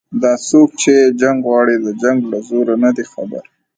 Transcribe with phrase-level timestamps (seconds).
[0.21, 3.43] دا څوک چې جنګ غواړي د جنګ له زوره نه دي خبر